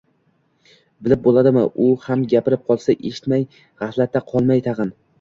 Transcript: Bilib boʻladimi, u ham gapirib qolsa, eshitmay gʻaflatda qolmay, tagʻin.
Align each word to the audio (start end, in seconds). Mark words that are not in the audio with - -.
Bilib 1.07 1.21
boʻladimi, 1.27 1.67
u 1.85 1.91
ham 2.07 2.25
gapirib 2.33 2.65
qolsa, 2.73 2.99
eshitmay 3.13 3.49
gʻaflatda 3.63 4.27
qolmay, 4.35 4.69
tagʻin. 4.73 4.97